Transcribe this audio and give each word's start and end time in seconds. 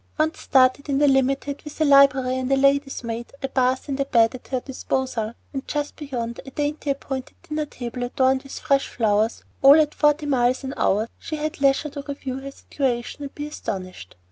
Once 0.17 0.39
started 0.39 0.89
in 0.89 0.97
the 0.97 1.07
"Limited," 1.07 1.61
with 1.61 1.79
a 1.79 1.85
library 1.85 2.35
and 2.37 2.51
a 2.51 2.55
lady's 2.57 3.03
maid, 3.03 3.31
a 3.43 3.47
bath 3.47 3.87
and 3.87 3.99
a 3.99 4.05
bed 4.05 4.33
at 4.33 4.47
her 4.47 4.59
disposal, 4.59 5.33
and 5.53 5.67
just 5.67 5.95
beyond 5.95 6.41
a 6.43 6.49
daintily 6.49 6.91
appointed 6.93 7.35
dinner 7.43 7.67
table 7.67 8.01
adorned 8.01 8.41
with 8.41 8.57
fresh 8.59 8.87
flowers, 8.87 9.43
all 9.61 9.79
at 9.79 9.93
forty 9.93 10.25
miles 10.25 10.63
an 10.63 10.73
hour, 10.75 11.07
she 11.19 11.35
had 11.35 11.61
leisure 11.61 11.89
to 11.89 12.03
review 12.07 12.39
her 12.39 12.49
situation 12.49 13.21
and 13.21 13.35
be 13.35 13.45
astonished. 13.45 14.15